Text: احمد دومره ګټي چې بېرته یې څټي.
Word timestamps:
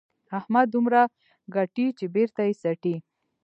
احمد 0.39 0.67
دومره 0.75 1.01
ګټي 1.55 1.87
چې 1.97 2.05
بېرته 2.15 2.41
یې 2.47 2.53
څټي. 2.61 2.95